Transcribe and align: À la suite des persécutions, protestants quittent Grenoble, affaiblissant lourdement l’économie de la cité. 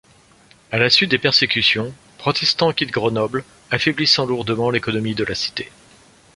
À 0.71 0.79
la 0.79 0.89
suite 0.89 1.11
des 1.11 1.19
persécutions, 1.19 1.93
protestants 2.17 2.73
quittent 2.73 2.89
Grenoble, 2.89 3.43
affaiblissant 3.69 4.25
lourdement 4.25 4.71
l’économie 4.71 5.13
de 5.13 5.23
la 5.23 5.35
cité. 5.35 5.71